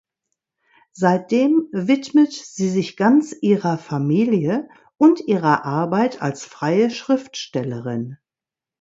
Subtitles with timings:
[0.93, 8.17] Seitdem widmet sie sich ganz ihrer Familie und ihrer Arbeit als freie Schriftstellerin.